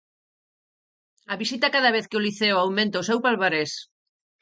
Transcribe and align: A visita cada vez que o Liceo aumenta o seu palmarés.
A 1.35 1.37
visita 1.43 1.71
cada 1.77 1.93
vez 1.95 2.05
que 2.09 2.17
o 2.19 2.23
Liceo 2.25 2.55
aumenta 2.59 3.01
o 3.01 3.07
seu 3.09 3.17
palmarés. 3.25 3.71